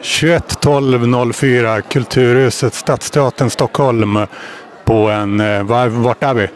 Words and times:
21 0.00 0.60
12 0.60 1.32
04 1.32 1.80
Kulturhuset 1.82 2.74
Stadsteatern 2.74 3.50
Stockholm 3.50 4.26
på 4.84 4.94
en... 5.10 5.40
eh, 5.40 5.62
var- 5.62 5.86
Vart 5.88 6.22
är 6.22 6.34
vi? 6.34 6.48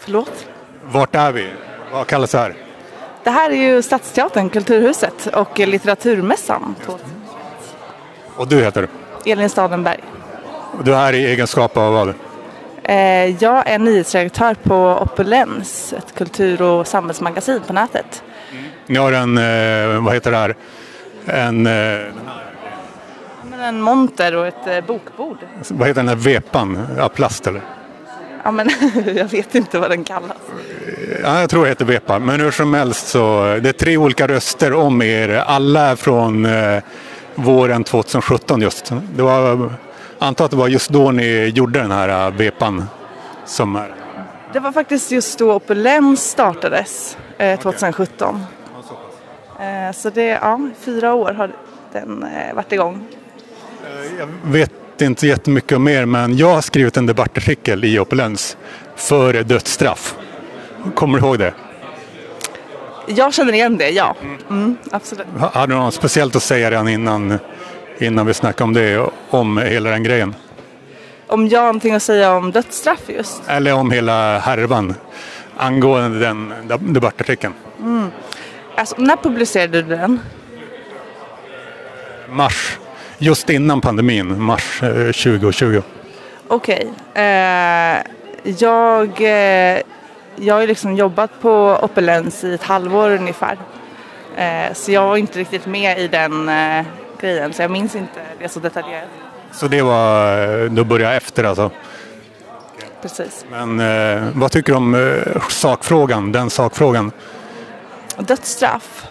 Förlåt? 0.00 0.46
Vart 0.84 1.14
är 1.14 1.32
vi? 1.32 1.48
Vad 1.92 2.06
kallas 2.06 2.30
det 2.32 2.38
här? 2.38 2.54
Det 3.24 3.30
här 3.30 3.50
är 3.50 3.54
ju 3.54 3.82
Stadsteatern, 3.82 4.50
Kulturhuset 4.50 5.26
och 5.34 5.58
Litteraturmässan. 5.58 6.74
Och 8.36 8.48
du 8.48 8.62
heter? 8.64 8.88
Elin 9.26 9.50
Stadenberg. 9.50 10.00
Och 10.78 10.84
Du 10.84 10.94
är 10.94 10.98
här 10.98 11.12
i 11.12 11.26
egenskap 11.26 11.76
av 11.76 11.92
vad? 11.92 12.14
Eh, 12.82 12.96
Jag 13.42 13.68
är 13.70 13.78
nyhetsredaktör 13.78 14.54
på 14.62 14.98
Opulens, 15.02 15.92
ett 15.92 16.14
kultur 16.14 16.62
och 16.62 16.86
samhällsmagasin 16.86 17.60
på 17.66 17.72
nätet. 17.72 18.22
Ni 18.86 18.98
har 18.98 19.12
en, 19.12 19.38
eh, 19.38 20.02
vad 20.04 20.14
heter 20.14 20.30
det 20.30 20.36
här? 20.36 20.56
En, 21.26 21.66
eh, 21.66 21.98
en 23.60 23.80
monter 23.80 24.36
och 24.36 24.46
ett 24.46 24.66
eh, 24.66 24.80
bokbord. 24.80 25.38
vad 25.68 25.88
heter 25.88 26.00
den 26.00 26.08
här 26.08 26.16
vepan? 26.16 26.86
Ja, 26.96 27.08
plast 27.08 27.46
eller? 27.46 27.62
Ja, 28.44 28.50
men 28.50 28.70
jag 29.14 29.24
vet 29.24 29.54
inte 29.54 29.78
vad 29.78 29.90
den 29.90 30.04
kallas. 30.04 30.36
Ja, 31.22 31.40
jag 31.40 31.50
tror 31.50 31.62
det 31.62 31.68
heter 31.68 31.84
vepa. 31.84 32.18
Men 32.18 32.40
hur 32.40 32.50
som 32.50 32.74
helst 32.74 33.08
så, 33.08 33.58
det 33.62 33.68
är 33.68 33.72
tre 33.72 33.96
olika 33.96 34.28
röster 34.28 34.72
om 34.72 35.02
er. 35.02 35.28
Alla 35.28 35.96
från 35.96 36.46
eh, 36.46 36.82
våren 37.34 37.84
2017 37.84 38.60
just. 38.62 38.92
Det 39.16 39.22
var, 39.22 39.72
antar 40.18 40.44
att 40.44 40.50
det 40.50 40.56
var 40.56 40.68
just 40.68 40.90
då 40.90 41.10
ni 41.10 41.52
gjorde 41.54 41.78
den 41.80 41.90
här 41.90 42.26
eh, 42.26 42.34
vepan. 42.34 42.84
Som 43.44 43.76
är, 43.76 43.94
Det 44.52 44.60
var 44.60 44.72
faktiskt 44.72 45.10
just 45.10 45.38
då 45.38 45.52
Opulens 45.52 46.30
startades, 46.30 47.16
eh, 47.38 47.60
2017. 47.60 48.34
Eh, 48.34 48.59
Så 49.94 50.10
det, 50.10 50.24
ja, 50.26 50.60
fyra 50.80 51.14
år 51.14 51.32
har 51.32 51.50
den 51.92 52.22
eh, 52.22 52.54
varit 52.54 52.72
igång. 52.72 53.06
jag 54.18 54.28
vet 54.52 54.72
inte 55.02 55.26
jättemycket 55.26 55.76
om 55.76 55.88
er, 55.88 56.04
men 56.06 56.36
jag 56.36 56.54
har 56.54 56.60
skrivit 56.60 56.96
en 56.96 57.06
debattartikel 57.06 57.84
i 57.84 57.98
Opulens 57.98 58.56
för 58.96 59.32
dödsstraff. 59.42 60.14
Kommer 60.94 61.18
du 61.20 61.26
ihåg 61.26 61.38
det? 61.38 61.54
Jag 63.06 63.34
känner 63.34 63.52
igen 63.52 63.76
det, 63.78 63.90
ja. 63.90 64.16
Mm, 64.50 64.76
absolut. 64.90 65.26
Ha- 65.38 65.50
Hade 65.54 65.72
du 65.72 65.78
något 65.78 65.94
speciellt 65.94 66.36
att 66.36 66.42
säga 66.42 66.70
redan 66.70 66.88
innan, 66.88 67.38
innan 67.98 68.26
vi 68.26 68.34
snackade 68.34 68.64
om 68.64 68.72
det, 68.72 69.08
om 69.30 69.58
hela 69.58 69.90
den 69.90 70.02
grejen? 70.02 70.34
Om 71.26 71.48
jag 71.48 71.60
har 71.60 71.66
någonting 71.66 71.94
att 71.94 72.02
säga 72.02 72.32
om 72.32 72.50
dödsstraff 72.50 73.00
just? 73.08 73.42
Eller 73.48 73.74
om 73.74 73.90
hela 73.90 74.38
härvan 74.38 74.94
angående 75.56 76.18
den 76.18 76.52
debattartikeln? 76.92 77.54
Alltså, 78.76 78.94
när 78.98 79.16
publicerade 79.16 79.82
du 79.82 79.88
den? 79.96 80.20
Mars, 82.28 82.78
just 83.18 83.50
innan 83.50 83.80
pandemin, 83.80 84.42
mars 84.42 84.82
eh, 84.82 84.90
2020. 84.90 85.82
Okej. 86.48 86.90
Eh, 87.14 87.22
jag, 88.58 89.20
eh, 89.20 89.82
jag 90.36 90.54
har 90.54 90.66
liksom 90.66 90.96
jobbat 90.96 91.40
på 91.40 91.78
Opulens 91.82 92.44
i 92.44 92.54
ett 92.54 92.62
halvår 92.62 93.10
ungefär. 93.10 93.58
Eh, 94.36 94.72
så 94.74 94.92
jag 94.92 95.06
var 95.06 95.16
inte 95.16 95.38
riktigt 95.38 95.66
med 95.66 95.98
i 95.98 96.08
den 96.08 96.48
eh, 96.48 96.84
grejen, 97.20 97.52
så 97.52 97.62
jag 97.62 97.70
minns 97.70 97.94
inte 97.94 98.20
det 98.38 98.48
så 98.48 98.60
detaljerat. 98.60 99.08
Så 99.52 99.68
det 99.68 99.82
var, 99.82 100.62
eh, 100.62 100.70
då 100.70 100.84
började 100.84 101.14
jag 101.14 101.16
efter 101.16 101.44
alltså. 101.44 101.70
Precis. 103.02 103.44
Men 103.50 103.80
eh, 103.80 104.28
vad 104.34 104.52
tycker 104.52 104.72
du 104.72 104.76
om 104.76 104.94
eh, 104.94 105.48
sakfrågan, 105.48 106.32
den 106.32 106.50
sakfrågan? 106.50 107.12
Dödsstraff. 108.18 109.06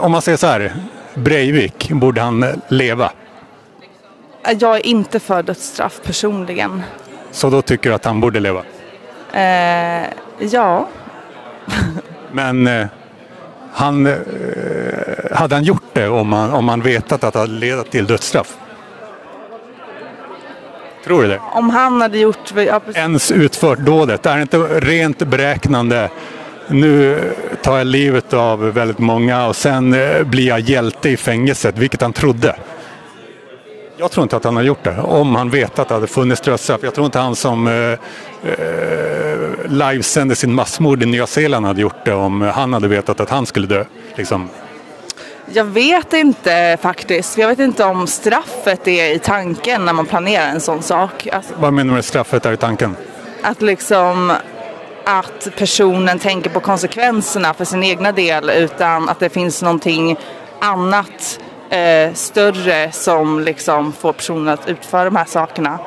Om 0.00 0.12
man 0.12 0.22
säger 0.22 0.38
så 0.38 0.46
här, 0.46 0.72
Breivik, 1.14 1.90
borde 1.92 2.20
han 2.20 2.62
leva? 2.68 3.12
Eh, 4.46 4.56
Jag 4.60 4.76
är 4.76 4.86
inte 4.86 5.20
för 5.20 5.42
dödsstraff 5.42 6.00
personligen. 6.04 6.82
Så 7.30 7.50
då 7.50 7.62
tycker 7.62 7.90
du 7.90 7.94
att 7.96 8.04
han 8.04 8.20
borde 8.20 8.40
leva? 8.40 8.62
Eh, 9.32 10.06
ja, 10.38 10.88
Men 12.32 12.66
eh, 12.66 12.86
han, 13.72 14.06
eh, 14.06 14.14
hade 15.32 15.54
han 15.54 15.64
gjort 15.64 15.82
det 15.92 16.08
om 16.08 16.32
han, 16.32 16.50
om 16.52 16.68
han 16.68 16.80
vetat 16.82 17.24
att 17.24 17.32
det 17.32 17.38
hade 17.38 17.52
ledat 17.52 17.90
till 17.90 18.06
dödsstraff? 18.06 18.56
Tror 21.04 21.22
du 21.22 21.28
det? 21.28 21.40
om 21.52 21.70
han 21.70 22.00
hade 22.00 22.18
gjort... 22.18 22.52
Ja, 22.56 22.80
precis. 22.80 22.96
Ens 22.96 23.30
utfört 23.30 23.78
dådet? 23.78 24.26
Är 24.26 24.36
det 24.36 24.42
inte 24.42 24.58
rent 24.80 25.18
beräknande? 25.18 26.10
Nu 26.68 27.22
tar 27.66 27.78
jag 27.78 27.86
livet 27.86 28.32
av 28.32 28.60
väldigt 28.60 28.98
många 28.98 29.46
och 29.46 29.56
sen 29.56 29.94
eh, 29.94 30.22
blir 30.22 30.48
jag 30.48 30.60
hjälte 30.60 31.08
i 31.08 31.16
fängelset, 31.16 31.78
vilket 31.78 32.00
han 32.00 32.12
trodde. 32.12 32.56
Jag 33.96 34.10
tror 34.10 34.22
inte 34.22 34.36
att 34.36 34.44
han 34.44 34.56
har 34.56 34.62
gjort 34.62 34.84
det, 34.84 34.98
om 34.98 35.34
han 35.34 35.50
vetat 35.50 35.78
att 35.78 35.88
det 35.88 35.94
hade 35.94 36.06
funnits 36.06 36.40
dödsstraff. 36.40 36.80
Jag 36.82 36.94
tror 36.94 37.06
inte 37.06 37.18
han 37.18 37.36
som 37.36 37.66
eh, 37.66 37.72
eh, 37.72 37.98
livesände 39.68 40.36
sin 40.36 40.54
massmord 40.54 41.02
i 41.02 41.06
Nya 41.06 41.26
Zeeland 41.26 41.66
hade 41.66 41.80
gjort 41.80 42.04
det 42.04 42.14
om 42.14 42.40
han 42.40 42.72
hade 42.72 42.88
vetat 42.88 43.20
att 43.20 43.30
han 43.30 43.46
skulle 43.46 43.66
dö. 43.66 43.84
Liksom. 44.14 44.48
Jag 45.52 45.64
vet 45.64 46.12
inte 46.12 46.78
faktiskt. 46.80 47.38
Jag 47.38 47.48
vet 47.48 47.58
inte 47.58 47.84
om 47.84 48.06
straffet 48.06 48.88
är 48.88 49.14
i 49.14 49.18
tanken 49.18 49.84
när 49.84 49.92
man 49.92 50.06
planerar 50.06 50.46
en 50.46 50.60
sån 50.60 50.82
sak. 50.82 51.28
Alltså, 51.32 51.54
Vad 51.58 51.72
menar 51.72 51.90
du 51.90 51.94
med 51.94 52.04
straffet 52.04 52.46
är 52.46 52.52
i 52.52 52.56
tanken? 52.56 52.96
att 53.42 53.62
liksom 53.62 54.32
att 55.06 55.48
personen 55.56 56.18
tänker 56.18 56.50
på 56.50 56.60
konsekvenserna 56.60 57.54
för 57.54 57.64
sin 57.64 57.84
egna 57.84 58.12
del 58.12 58.50
utan 58.50 59.08
att 59.08 59.20
det 59.20 59.28
finns 59.28 59.62
någonting 59.62 60.16
annat 60.60 61.40
eh, 61.70 62.12
större 62.14 62.92
som 62.92 63.40
liksom 63.40 63.92
får 63.92 64.12
personen 64.12 64.48
att 64.48 64.68
utföra 64.68 65.04
de 65.04 65.16
här 65.16 65.24
sakerna. 65.24 65.78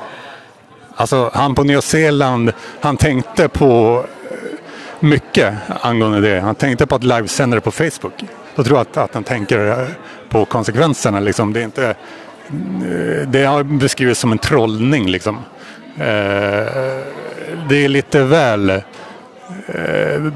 Alltså 0.96 1.32
han 1.34 1.56
på 1.56 1.64
Nya 1.64 1.82
Zeeland, 1.82 2.52
han 2.82 2.98
tänkte 2.98 3.50
på 3.50 4.04
eh, 4.32 4.38
mycket 5.00 5.54
angående 5.82 6.22
det. 6.22 6.40
Han 6.40 6.56
tänkte 6.56 6.88
på 6.88 6.96
att 6.96 7.04
livesända 7.04 7.56
det 7.56 7.62
på 7.62 7.72
Facebook. 7.72 8.24
Då 8.56 8.64
tror 8.64 8.78
jag 8.78 8.82
att, 8.82 8.98
att 8.98 9.14
han 9.14 9.24
tänker 9.24 9.68
eh, 9.68 9.88
på 10.30 10.46
konsekvenserna. 10.46 11.20
Liksom. 11.20 11.54
Det, 11.54 11.60
är 11.60 11.64
inte, 11.64 11.88
eh, 11.88 13.28
det 13.28 13.46
har 13.46 13.64
beskrivits 13.64 14.20
som 14.20 14.32
en 14.32 14.38
trollning. 14.38 15.10
Liksom. 15.10 15.38
Eh, 15.98 16.66
Det 17.70 17.86
är 17.86 17.88
lite 17.88 18.24
väl 18.24 18.82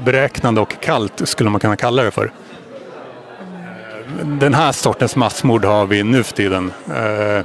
beräknande 0.04 0.60
och 0.60 0.80
kallt 0.80 1.28
skulle 1.28 1.50
man 1.50 1.60
kunna 1.60 1.76
kalla 1.76 2.02
det 2.02 2.10
för. 2.10 2.24
Eh, 2.24 4.26
Den 4.26 4.54
här 4.54 4.72
sortens 4.72 5.16
massmord 5.16 5.64
har 5.64 5.86
vi 5.86 6.02
nu 6.02 6.22
för 6.22 6.32
tiden. 6.32 6.72
Eh, 6.94 7.44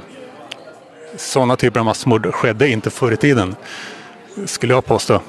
sådana 1.16 1.56
typer 1.56 1.80
av 1.80 1.86
massmord 1.86 2.34
skedde 2.34 2.68
inte 2.68 2.90
förr 2.90 3.12
i 3.12 3.16
tiden. 3.16 3.56
Skulle 4.46 4.74
jag 4.74 4.84
påstå. 4.86 5.20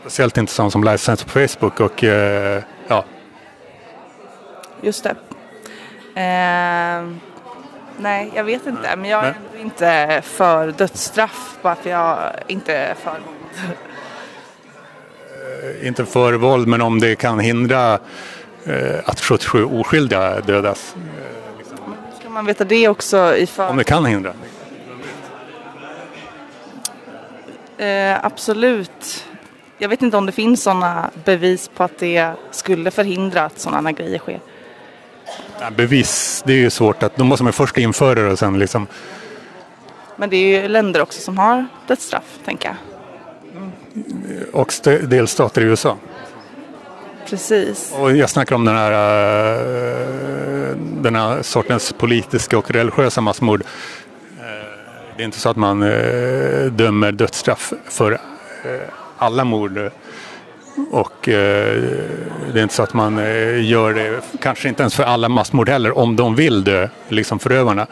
Speciellt 0.00 0.36
inte 0.38 0.52
sådana 0.52 0.70
som 0.70 0.84
livesänds 0.84 1.24
på 1.24 1.30
Facebook 1.30 1.80
och 1.80 2.04
eh, 2.04 2.62
ja, 2.88 3.04
Just 4.82 5.04
det. 5.04 5.10
Eh, 6.20 7.08
nej, 7.98 8.32
jag 8.34 8.44
vet 8.44 8.66
inte. 8.66 8.96
Men 8.96 9.10
jag 9.10 9.24
är 9.26 9.34
Nej. 9.52 9.62
inte 9.62 10.20
för 10.24 10.72
dödsstraff 10.72 11.58
bara 11.62 11.74
för 11.74 11.90
jag 11.90 12.18
inte 12.46 12.74
är 12.74 12.94
för. 12.94 13.20
Inte 15.82 16.04
för 16.04 16.32
våld 16.32 16.68
men 16.68 16.80
om 16.80 17.00
det 17.00 17.16
kan 17.16 17.38
hindra 17.38 17.98
eh, 18.64 18.98
att 19.04 19.20
77 19.20 19.64
oskyldiga 19.64 20.40
dödas. 20.40 20.94
Ska 22.20 22.28
man 22.28 22.46
veta 22.46 22.64
det 22.64 22.88
också 22.88 23.36
i 23.36 23.46
för... 23.46 23.68
Om 23.68 23.76
det 23.76 23.84
kan 23.84 24.04
hindra. 24.04 24.32
Eh, 27.78 28.24
absolut. 28.24 29.26
Jag 29.78 29.88
vet 29.88 30.02
inte 30.02 30.16
om 30.16 30.26
det 30.26 30.32
finns 30.32 30.62
sådana 30.62 31.10
bevis 31.24 31.70
på 31.74 31.84
att 31.84 31.98
det 31.98 32.32
skulle 32.50 32.90
förhindra 32.90 33.42
att 33.42 33.58
sådana 33.58 33.92
grejer 33.92 34.18
sker. 34.18 34.40
Bevis, 35.76 36.42
det 36.46 36.52
är 36.52 36.56
ju 36.56 36.70
svårt. 36.70 37.02
att 37.02 37.16
Då 37.16 37.24
måste 37.24 37.44
man 37.44 37.52
först 37.52 37.78
införa 37.78 38.22
det 38.22 38.32
och 38.32 38.38
sen 38.38 38.58
liksom. 38.58 38.86
Men 40.16 40.30
det 40.30 40.36
är 40.36 40.62
ju 40.62 40.68
länder 40.68 41.02
också 41.02 41.20
som 41.20 41.38
har 41.38 41.66
dödsstraff, 41.86 42.38
tänker 42.44 42.68
jag. 42.68 42.89
Och 44.52 44.68
st- 44.68 44.98
delstater 44.98 45.60
i 45.62 45.64
USA. 45.64 45.96
Precis. 47.30 47.92
Och 47.98 48.16
jag 48.16 48.30
snackar 48.30 48.54
om 48.54 48.64
den 48.64 48.74
här, 48.76 48.92
eh, 48.92 50.76
den 50.76 51.14
här 51.16 51.42
sortens 51.42 51.92
politiska 51.92 52.58
och 52.58 52.70
religiösa 52.70 53.20
massmord. 53.20 53.60
Eh, 54.40 54.46
Det 55.16 55.22
är 55.22 55.24
inte 55.24 55.38
så 55.40 55.48
att 55.48 55.56
man 55.56 55.82
eh, 55.82 56.64
dömer 56.72 57.12
dödsstraff 57.12 57.72
för 57.88 58.18
alla 59.18 59.44
mord. 59.44 59.90
Och 60.90 61.28
eh, 61.28 61.82
det 62.52 62.58
är 62.58 62.62
inte 62.62 62.74
så 62.74 62.82
att 62.82 62.94
man 62.94 63.18
eh, 63.18 63.64
gör 63.70 63.94
det, 63.94 64.20
kanske 64.40 64.68
inte 64.68 64.82
ens 64.82 64.94
för 64.94 65.02
alla 65.04 65.28
massmord 65.28 65.68
heller, 65.68 65.98
om 65.98 66.16
de 66.16 66.34
vill 66.34 66.64
dö, 66.64 66.88
liksom 67.08 67.38
förövarna. 67.38 67.86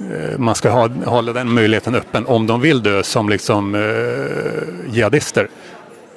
Eh, 0.00 0.38
Man 0.38 0.54
ska 0.54 0.70
ha, 0.70 0.88
hålla 1.04 1.32
den 1.32 1.54
möjligheten 1.54 1.94
öppen 1.94 2.26
om 2.26 2.46
de 2.46 2.60
vill 2.60 2.82
dö 2.82 3.02
som 3.02 3.28
liksom 3.28 3.74
eh, 3.74 4.94
jihadister. 4.94 5.48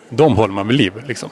De 0.10 0.36
håller 0.36 0.54
man 0.54 0.68
vid 0.68 0.78
liv. 0.78 0.94
Liksom. 1.08 1.30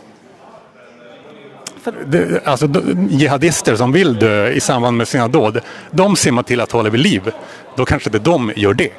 det, 2.05 2.47
alltså 2.47 2.67
de- 2.67 3.07
jihadister 3.09 3.75
som 3.75 3.91
vill 3.91 4.19
dö 4.19 4.49
i 4.49 4.59
samband 4.59 4.97
med 4.97 5.07
sina 5.07 5.27
dåd, 5.27 5.59
de 5.91 6.15
ser 6.15 6.31
man 6.31 6.43
till 6.43 6.61
att 6.61 6.71
hålla 6.71 6.89
vid 6.89 7.01
liv. 7.01 7.31
Då 7.75 7.85
kanske 7.85 8.09
inte 8.09 8.19
de 8.19 8.51
gör 8.55 8.73
det. 8.73 8.91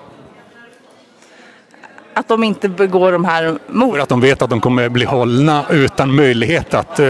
Att 2.14 2.28
de 2.28 2.44
inte 2.44 2.68
begår 2.68 3.12
de 3.12 3.24
här 3.24 3.42
För 3.66 3.72
mord. 3.72 4.00
att 4.00 4.08
de 4.08 4.20
vet 4.20 4.42
att 4.42 4.50
de 4.50 4.60
kommer 4.60 4.88
bli 4.88 5.04
hållna 5.04 5.64
utan 5.70 6.14
möjlighet 6.14 6.74
att 6.74 7.00
eh, 7.00 7.06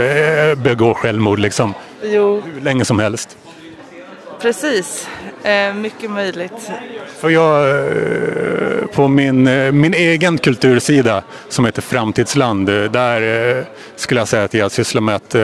begå 0.56 0.94
självmord 0.94 1.38
liksom, 1.38 1.74
Jo, 2.02 2.42
hur 2.54 2.60
länge 2.60 2.84
som 2.84 2.98
helst 2.98 3.36
precis. 4.42 5.08
Eh, 5.42 5.74
mycket 5.74 6.10
möjligt. 6.10 6.70
För 7.18 7.30
jag, 7.30 7.70
eh, 7.70 8.86
på 8.86 9.08
min, 9.08 9.46
eh, 9.46 9.72
min 9.72 9.94
egen 9.94 10.38
kultursida 10.38 11.22
som 11.48 11.64
heter 11.64 11.82
Framtidsland, 11.82 12.68
eh, 12.68 12.84
där 12.84 13.64
skulle 13.96 14.20
jag 14.20 14.28
säga 14.28 14.44
att 14.44 14.54
jag 14.54 14.72
sysslar 14.72 15.02
med 15.02 15.14
att 15.14 15.36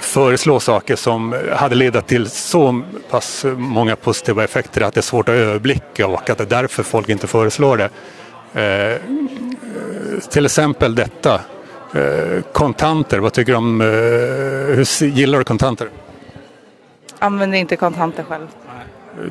föreslå 0.00 0.60
saker 0.60 0.96
som 0.96 1.34
hade 1.52 1.74
ledat 1.74 2.06
till 2.06 2.30
så 2.30 2.82
pass 3.10 3.44
många 3.56 3.96
positiva 3.96 4.44
effekter 4.44 4.80
att 4.80 4.94
det 4.94 5.00
är 5.00 5.02
svårt 5.02 5.28
att 5.28 5.34
överblicka 5.34 6.06
och 6.06 6.30
att 6.30 6.38
det 6.38 6.44
är 6.44 6.62
därför 6.62 6.82
folk 6.82 7.08
inte 7.08 7.26
föreslår 7.26 7.76
det. 7.76 8.98
Till 10.30 10.44
exempel 10.44 10.94
detta. 10.94 11.40
Kontanter, 12.52 13.18
vad 13.18 13.32
tycker 13.32 13.52
du 13.52 13.58
om, 13.58 13.80
hur 13.80 15.04
gillar 15.04 15.38
du 15.38 15.44
kontanter? 15.44 15.88
Använder 17.22 17.58
inte 17.58 17.76
kontanter 17.76 18.22
själv. 18.22 18.46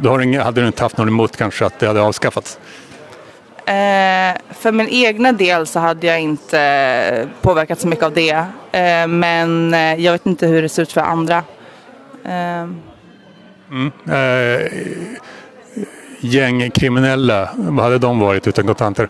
Du 0.02 0.10
har 0.10 0.20
ingen, 0.20 0.42
hade 0.42 0.62
du 0.62 0.68
inte 0.68 0.84
haft 0.84 0.98
något 0.98 1.08
emot 1.08 1.38
kanske 1.38 1.66
att 1.66 1.80
det 1.80 1.88
hade 1.88 2.02
avskaffats? 2.02 2.60
Eh, 3.66 3.74
för 4.54 4.72
min 4.72 4.88
egna 4.90 5.32
del 5.32 5.68
så 5.68 5.80
hade 5.80 6.08
jag 6.08 6.22
inte 6.22 7.28
påverkat 7.42 7.80
så 7.80 7.88
mycket 7.88 8.06
av 8.06 8.14
det. 8.14 8.46
Eh, 8.72 9.08
men 9.08 9.74
eh, 9.74 9.96
jag 9.96 10.12
vet 10.12 10.26
inte 10.26 10.48
hur 10.48 10.62
det 10.62 10.70
ser 10.70 10.82
ut 10.84 10.92
för 10.92 11.02
andra. 11.02 11.44
Eh, 12.26 12.68
Eh, 14.12 14.72
gängkriminella, 16.20 17.50
vad 17.56 17.86
hade 17.86 17.98
de 17.98 18.20
varit 18.20 18.48
utan 18.48 18.66
kontanter? 18.66 19.10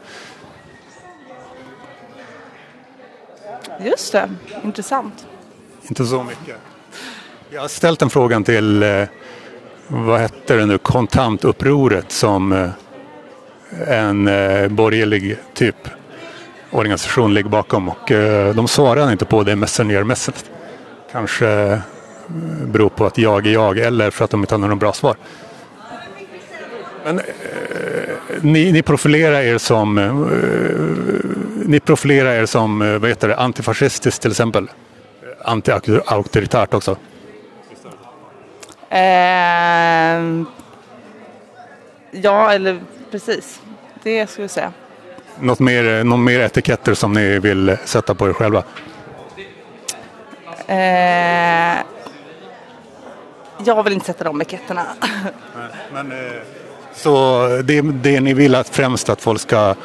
just 3.79 4.11
det, 4.11 4.29
intressant. 4.63 5.25
Inte 5.87 6.05
så 6.05 6.23
mycket. 6.23 6.55
Jag 7.51 7.61
har 7.61 7.67
ställt 7.67 7.99
den 7.99 8.09
frågan 8.09 8.43
till, 8.43 8.83
eh, 8.83 9.03
vad 9.87 10.19
hette 10.19 10.55
det 10.55 10.65
nu, 10.65 10.77
kontantupproret 10.77 12.11
som 12.11 12.51
eh, 12.51 12.69
en 13.87 14.27
eh, 14.27 14.67
borgerlig 14.67 15.37
typ 15.53 15.75
organisation 16.71 17.33
ligger 17.33 17.49
bakom 17.49 17.89
och 17.89 18.11
de 18.55 18.67
svarar 18.67 19.11
inte 19.11 19.25
på 19.25 19.43
det 19.43 19.55
messengermässigt. 19.55 20.51
Kanske 21.11 21.81
beror 22.65 22.89
på 22.89 23.05
att 23.05 23.17
jag 23.17 23.47
är 23.47 23.51
jag 23.51 23.77
eller 23.77 24.11
för 24.11 24.25
att 24.25 24.31
de 24.31 24.41
inte 24.41 24.53
har 24.53 24.59
några 24.59 24.75
bra 24.75 24.93
svar. 24.93 25.15
Men 27.05 27.19
eh, 27.19 27.25
ni, 28.41 28.71
ni 28.71 28.81
profilerar 28.81 29.41
er 29.41 29.57
som 29.57 29.97
eh, 29.97 30.13
ni 31.65 31.79
profilerar 31.79 32.33
er 32.33 32.45
som 32.45 32.79
vad 32.79 33.09
heter 33.09 33.27
det, 33.27 33.35
antifascistiskt 33.35 34.21
till 34.21 34.31
exempel. 34.31 34.69
Anti-auktoritärt 35.45 36.73
också. 36.73 36.97
Eh, 38.89 40.44
ja, 42.12 42.53
eller 42.53 42.80
precis. 43.12 43.62
Det 44.03 44.30
skulle 44.30 44.44
jag 44.44 44.51
säga. 44.51 44.74
Något 45.39 45.59
mer, 45.59 46.03
någon 46.03 46.24
mer 46.24 46.39
etiketter 46.39 46.94
som 46.94 47.13
ni 47.13 47.39
vill 47.39 47.77
sätta 47.86 48.15
på 48.15 48.30
er 48.30 48.33
själva? 48.33 48.63
Eh, 50.68 51.77
jag 53.65 53.83
vill 53.83 53.94
inte 53.94 54.06
sätta 54.06 54.24
de 54.24 54.41
etiketterna. 54.41 54.86
Men, 55.94 56.13
så 56.94 57.47
det, 57.63 57.81
det 57.81 58.19
ni 58.19 58.33
vill 58.33 58.56
att 58.56 58.69
främst 58.69 59.09
att 59.09 59.21
folk 59.21 59.42
ska 59.42 59.75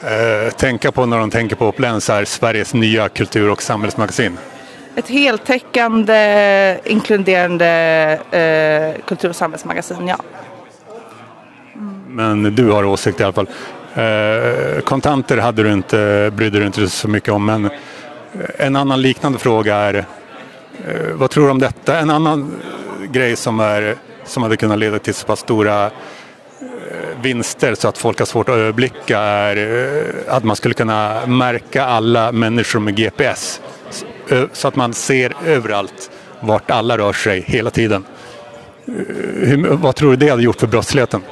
eh, 0.00 0.52
tänka 0.56 0.92
på 0.92 1.06
när 1.06 1.18
de 1.18 1.30
tänker 1.30 1.56
på 1.56 1.66
Åpläns 1.68 2.10
är 2.10 2.24
Sveriges 2.24 2.74
nya 2.74 3.08
kultur 3.08 3.50
och 3.50 3.62
samhällsmagasin. 3.62 4.38
Ett 4.96 5.08
heltäckande, 5.08 6.78
inkluderande 6.84 7.68
eh, 8.30 9.06
kultur 9.06 9.28
och 9.28 9.36
samhällsmagasin, 9.36 10.08
ja. 10.08 10.16
Men 12.08 12.54
du 12.54 12.70
har 12.70 12.84
åsikt 12.84 13.20
i 13.20 13.24
alla 13.24 13.32
fall. 13.32 13.48
Eh, 13.94 14.80
kontanter 14.80 15.36
hade 15.36 15.62
du 15.62 15.72
inte, 15.72 16.30
brydde 16.36 16.58
du 16.58 16.66
inte 16.66 16.88
så 16.88 17.08
mycket 17.08 17.32
om. 17.32 17.44
Men 17.46 17.64
eh, 17.64 17.70
en 18.58 18.76
annan 18.76 19.02
liknande 19.02 19.38
fråga 19.38 19.76
är, 19.76 19.94
eh, 19.94 20.04
vad 21.14 21.30
tror 21.30 21.44
du 21.44 21.50
om 21.50 21.58
detta? 21.58 21.98
En 21.98 22.10
annan 22.10 22.52
grej 23.12 23.36
som, 23.36 23.60
är, 23.60 23.94
som 24.24 24.42
hade 24.42 24.56
kunnat 24.56 24.78
leda 24.78 24.98
till 24.98 25.14
så 25.14 25.26
pass 25.26 25.40
stora 25.40 25.86
eh, 25.86 25.90
vinster 27.22 27.74
så 27.74 27.88
att 27.88 27.98
folk 27.98 28.18
har 28.18 28.26
svårt 28.26 28.48
att 28.48 28.56
överblicka 28.56 29.18
är 29.18 29.56
eh, 29.56 30.34
att 30.34 30.44
man 30.44 30.56
skulle 30.56 30.74
kunna 30.74 31.26
märka 31.26 31.84
alla 31.84 32.32
människor 32.32 32.80
med 32.80 32.96
GPS. 32.96 33.60
Så- 34.28 34.34
ö- 34.34 34.48
Så 34.52 34.68
att 34.68 34.76
man 34.76 34.94
ser 34.94 35.32
överallt 35.46 36.10
vart 36.40 36.70
alla 36.70 36.98
rör 36.98 37.12
sig 37.12 37.40
hela 37.46 37.70
tiden. 37.70 38.04
Eh, 38.88 38.92
Hur, 39.48 39.68
vad 39.76 39.94
tror 39.96 40.10
du 40.10 40.16
det 40.16 40.28
hade 40.28 40.42
gjort 40.42 40.60
för 40.60 40.66
brottsligheten? 40.66 41.22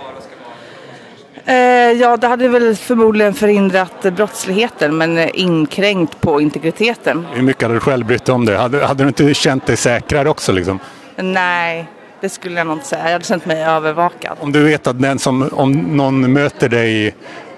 Eh, 1.44 1.55
ja, 1.93 2.17
det 2.17 2.27
hade 2.27 2.49
väl 2.49 2.77
förmodligen 2.77 3.35
förhindrat 3.35 4.05
eh, 4.05 4.12
brottsligheten 4.12 4.97
men 4.97 5.19
eh, 5.19 5.31
inkränkt 5.35 6.21
på 6.21 6.41
integriteten. 6.41 7.27
Hur 7.33 7.43
mycket 7.43 7.62
hade 7.62 7.75
du 7.75 7.81
själv 7.81 8.06
brytt 8.06 8.25
dig 8.25 8.35
om 8.35 8.44
det? 8.47 8.56
Hade, 8.56 8.87
hade 8.87 9.05
du 9.05 9.09
inte 9.09 9.35
känt 9.35 9.67
dig 9.67 9.77
säkrare 9.77 10.29
också? 10.31 10.53
Liksom? 10.53 10.79
Nej, 11.17 11.87
det 12.21 12.29
skulle 12.29 12.59
jag 12.59 12.67
nog 12.67 12.77
inte 12.77 12.87
säga. 12.89 13.05
Jag 13.05 13.12
hade 13.12 13.25
känt 13.25 13.47
mig 13.47 13.62
övervakad. 13.65 14.37
Om 14.41 14.53
du 14.53 14.62
vet 14.65 14.87
att 14.87 15.03
den 15.03 15.19
som, 15.19 15.49
om 15.53 15.73
någon 15.73 16.33
möter 16.33 16.69
dig 16.69 17.06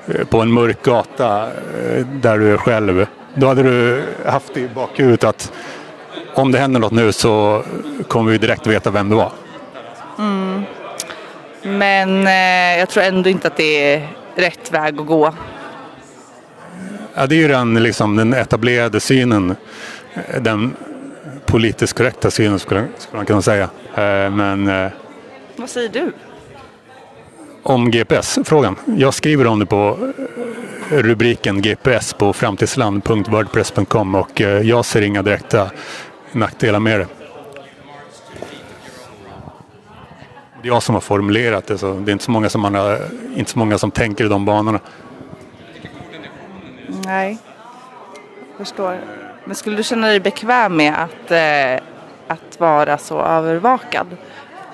eh, 0.09 0.25
på 0.31 0.41
en 0.41 0.53
mörk 0.53 0.83
gata 0.83 1.43
eh, 1.43 2.07
där 2.07 2.39
du 2.39 2.53
är 2.53 2.57
själv, 2.57 3.07
då 3.35 3.47
hade 3.47 3.63
du 3.63 4.05
haft 4.27 4.57
i 4.57 4.69
bakhuvudet 4.69 5.25
att 5.25 5.53
om 6.35 6.53
det 6.53 6.59
händer 6.59 6.81
något 6.81 6.93
nu 6.93 7.13
så 7.13 7.65
kommer 8.09 8.33
vi 8.33 8.39
direkt 8.39 8.67
veta 8.67 8.91
vem 8.91 9.09
det 9.09 9.17
var. 9.17 9.33
Men 11.63 12.27
eh, 12.27 12.79
jag 12.79 12.89
tror 12.89 13.03
ändå 13.05 13.31
inte 13.31 13.49
att 13.49 13.57
det 13.57 13.95
är 13.95 14.09
rätt 14.35 14.73
väg 14.73 15.01
att 15.01 15.07
gå. 15.07 15.35
Ja, 17.15 17.27
det 17.27 17.35
är 17.35 17.39
ju 17.39 17.49
den, 17.49 17.75
liksom, 17.83 18.17
den 18.17 18.33
etablerade 18.35 19.01
synen, 19.01 19.57
den 20.41 20.77
politiskt 21.47 21.97
korrekta 21.97 22.31
synen 22.31 22.59
skulle, 22.59 22.87
skulle 22.99 23.17
man 23.19 23.27
kunna 23.27 23.43
säga. 23.43 23.65
Eh, 23.95 24.31
Men 24.31 24.69
eh, 24.69 24.91
Vad 25.57 25.71
säger 25.71 25.89
du? 25.89 26.13
Om 27.65 27.91
GPS-frågan. 27.91 28.77
Jag 28.85 29.15
skriver 29.15 29.47
om 29.47 29.59
det 29.59 29.67
på 29.67 29.99
eh, 30.91 30.97
rubriken 30.97 31.63
GPS 31.63 32.13
på 32.13 32.33
framtidsland.wordpress.com 32.33 34.15
och 34.15 34.41
eh, 34.41 34.61
jag 34.63 34.85
ser 34.85 35.03
inga 35.03 35.23
direkta 35.23 35.71
nackdelar 36.33 36.81
med 36.81 37.01
det. 37.01 37.07
Det 40.63 40.69
är 40.69 40.73
jag 40.73 40.83
som 40.83 40.95
har 40.95 41.01
formulerat 41.01 41.67
det, 41.67 41.79
så 41.79 41.93
det 41.93 42.11
är 42.11 42.13
inte 42.13 42.25
så 42.25 42.31
många 42.31 42.49
som, 42.49 42.61
man 42.61 42.75
har, 42.75 43.01
inte 43.37 43.51
så 43.51 43.59
många 43.59 43.79
som 43.79 43.91
tänker 43.91 44.25
i 44.25 44.29
de 44.29 44.45
banorna. 44.45 44.81
Nej, 47.05 47.39
jag 48.49 48.67
förstår. 48.67 49.01
Men 49.45 49.57
skulle 49.57 49.77
du 49.77 49.83
känna 49.83 50.07
dig 50.07 50.21
bekväm 50.21 50.77
med 50.77 50.95
att, 51.03 51.31
eh, 51.31 51.85
att 52.29 52.61
vara 52.61 52.99
så 52.99 53.21
övervakad? 53.21 54.07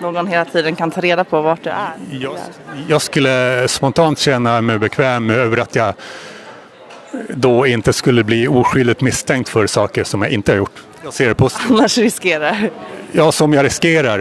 Någon 0.01 0.27
hela 0.27 0.45
tiden 0.45 0.77
kan 0.77 0.91
ta 0.91 1.01
reda 1.01 1.25
på 1.25 1.41
vart 1.43 1.65
du 1.65 1.71
är? 1.71 1.93
Jag, 2.11 2.37
jag 2.89 3.03
skulle 3.03 3.65
spontant 3.69 4.19
känna 4.19 4.61
mig 4.61 4.79
bekväm 4.79 5.31
över 5.31 5.57
att 5.57 5.75
jag 5.75 5.95
då 7.29 7.67
inte 7.67 7.93
skulle 7.93 8.25
bli 8.25 8.49
oskyldigt 8.49 9.01
misstänkt 9.01 9.49
för 9.49 9.67
saker 9.67 10.05
som 10.05 10.23
jag 10.23 10.31
inte 10.31 10.53
har 10.53 10.57
gjort. 10.57 10.73
Jag 11.05 11.13
ser 11.13 11.29
det 11.29 11.35
positivt. 11.35 11.71
Annars 11.71 11.99
riskerar. 11.99 12.71
Ja, 13.13 13.33
som 13.33 13.53
jag 13.53 13.65
riskerar. 13.65 14.19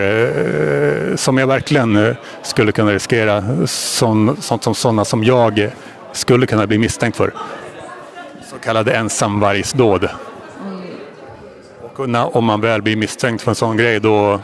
eh, 1.12 1.16
Som 1.16 1.38
jag 1.38 1.48
verkligen 1.48 1.96
eh, 2.08 2.16
skulle 2.42 2.72
kunna 2.72 2.92
riskera. 2.92 3.44
Sån, 3.68 4.38
sånt 4.42 4.64
som 4.64 4.76
sådana 4.76 5.06
som 5.06 5.24
jag 5.24 5.70
skulle 6.12 6.46
kunna 6.46 6.68
bli 6.68 6.78
misstänkt 6.78 7.18
för. 7.18 7.34
Så 8.50 8.56
kallade 8.64 8.92
ensamvargsdåd. 8.94 10.10
Och 11.96 12.10
när, 12.10 12.38
om 12.38 12.46
man 12.46 12.62
väl 12.62 12.82
blir 12.82 12.96
misstänkt 12.96 13.42
för 13.42 13.52
en 13.52 13.56
sån 13.56 13.78
grej 13.78 14.00
då, 14.00 14.40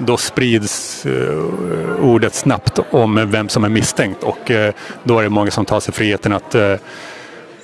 då 0.00 0.16
sprids 0.16 1.06
eh, 1.06 2.04
ordet 2.04 2.34
snabbt 2.34 2.78
om 2.90 3.30
vem 3.30 3.48
som 3.48 3.64
är 3.64 3.68
misstänkt. 3.68 4.22
Och 4.22 4.50
eh, 4.50 4.74
då 5.04 5.18
är 5.18 5.22
det 5.22 5.28
många 5.28 5.50
som 5.50 5.64
tar 5.64 5.80
sig 5.80 5.94
friheten 5.94 6.32
att 6.32 6.54
eh, 6.54 6.62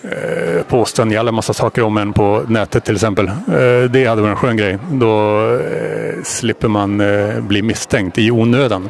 eh, 0.02 0.62
påstå 0.68 1.02
en 1.02 1.10
jävla 1.10 1.32
massa 1.32 1.52
saker 1.52 1.82
om 1.82 1.96
en 1.96 2.12
på 2.12 2.44
nätet 2.48 2.84
till 2.84 2.94
exempel. 2.94 3.28
Eh, 3.28 3.90
Det 3.90 4.06
hade 4.06 4.22
varit 4.22 4.30
en 4.30 4.36
skön 4.36 4.56
grej. 4.56 4.78
Då 4.92 5.40
eh, 5.56 6.22
slipper 6.24 6.68
man 6.68 7.00
eh, 7.00 7.40
bli 7.40 7.62
misstänkt 7.62 8.18
i 8.18 8.30
onödan. 8.30 8.88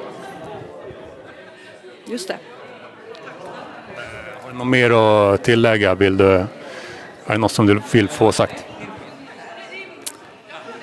Just 2.06 2.28
det. 2.28 2.37
Har 4.42 4.50
du 4.52 4.58
något 4.58 4.66
mer 4.66 4.90
att 4.90 5.44
tillägga? 5.44 5.94
Vill 5.94 6.16
du 6.16 6.25
Är 6.25 6.46
det 7.32 7.38
något 7.38 7.52
som 7.52 7.66
du 7.66 7.80
vill 7.92 8.08
få 8.08 8.32
sagt? 8.32 8.64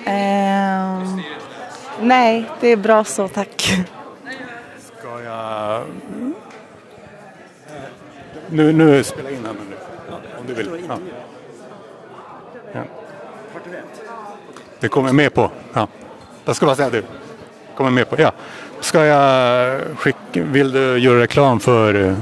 Ehm, 0.05 0.34
nej, 2.01 2.45
det 2.59 2.67
är 2.67 2.77
bra 2.77 3.03
så 3.03 3.27
tack. 3.27 3.85
Ska 4.79 5.21
jag... 5.23 5.83
Nu, 8.49 8.73
nu 8.73 9.03
spelar 9.03 9.29
jag 9.29 9.39
in 9.39 9.45
här 9.45 9.53
nu. 9.53 9.75
Om 10.39 10.45
du 10.47 10.53
vill. 10.53 10.85
Ja. 10.87 10.97
Ja. 12.73 12.81
Det 14.79 14.87
kommer 14.87 15.13
med 15.13 15.33
på. 15.33 15.51
Ja. 15.73 15.87
Jag 16.45 16.55
ska 16.55 16.65
bara 16.65 16.75
säga 16.75 16.89
det. 16.89 17.03
Kommer 17.75 17.89
med 17.89 18.09
på. 18.09 18.15
Ja. 18.21 18.31
Ska 18.79 19.05
jag 19.05 19.81
skicka... 19.97 20.17
Vill 20.33 20.71
du 20.71 20.97
göra 20.97 21.21
reklam 21.21 21.59
för 21.59 22.07
eh, 22.07 22.13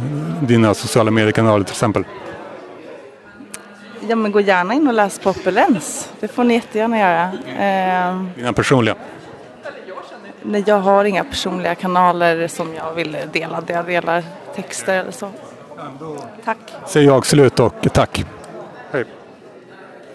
dina 0.41 0.73
sociala 0.73 1.11
mediekanaler 1.11 1.63
till 1.63 1.73
exempel? 1.73 2.03
Ja, 4.07 4.15
men 4.15 4.31
gå 4.31 4.39
gärna 4.39 4.73
in 4.73 4.87
och 4.87 4.93
läs 4.93 5.19
på 5.19 5.29
Opulens. 5.29 6.09
Det 6.19 6.27
får 6.27 6.43
ni 6.43 6.53
jättegärna 6.53 6.99
göra. 6.99 7.31
Ehm, 7.57 8.29
Dina 8.35 8.53
personliga? 8.53 8.95
Nej, 10.43 10.63
jag 10.67 10.79
har 10.79 11.05
inga 11.05 11.23
personliga 11.23 11.75
kanaler 11.75 12.47
som 12.47 12.73
jag 12.73 12.93
vill 12.93 13.17
dela 13.31 13.61
där 13.61 13.73
jag 13.73 13.85
delar 13.85 14.23
texter 14.55 14.99
eller 14.99 15.11
så. 15.11 15.29
Tack. 16.45 16.57
Säger 16.87 17.07
jag 17.07 17.25
slut 17.25 17.59
och 17.59 17.87
tack. 17.93 18.25